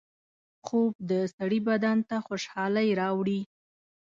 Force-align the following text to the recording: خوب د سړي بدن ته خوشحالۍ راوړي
خوب 0.65 0.93
د 1.09 1.11
سړي 1.35 1.59
بدن 1.69 1.97
ته 2.09 2.15
خوشحالۍ 2.27 2.89
راوړي 3.01 3.41